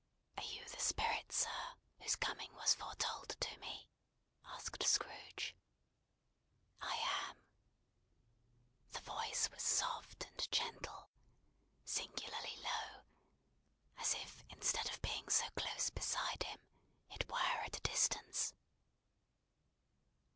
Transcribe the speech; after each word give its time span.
"Are 0.35 0.43
you 0.43 0.67
the 0.67 0.79
Spirit, 0.79 1.31
sir, 1.31 1.75
whose 1.99 2.15
coming 2.15 2.51
was 2.55 2.73
foretold 2.73 3.37
to 3.39 3.57
me?" 3.59 3.87
asked 4.43 4.81
Scrooge. 4.81 5.55
"I 6.81 6.95
am!" 6.95 7.35
The 8.93 9.01
voice 9.01 9.51
was 9.51 9.61
soft 9.61 10.25
and 10.25 10.51
gentle. 10.51 11.09
Singularly 11.85 12.55
low, 12.63 13.01
as 13.99 14.15
if 14.15 14.43
instead 14.49 14.89
of 14.89 14.99
being 15.03 15.29
so 15.29 15.45
close 15.55 15.91
beside 15.91 16.41
him, 16.41 16.57
it 17.11 17.29
were 17.31 17.37
at 17.63 17.77
a 17.77 17.81
distance. 17.81 18.55